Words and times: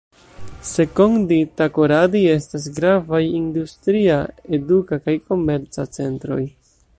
Sekondi-Takoradi 0.67 2.21
estas 2.37 2.65
gravaj 2.79 3.21
industria, 3.41 4.17
eduka 4.59 5.01
kaj 5.05 5.17
komerca 5.29 5.87
centroj. 6.01 6.41